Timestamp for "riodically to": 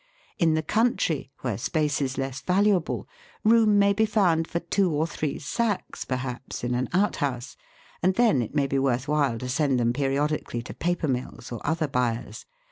10.07-10.73